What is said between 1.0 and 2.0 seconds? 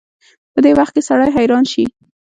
سړی حيران شي.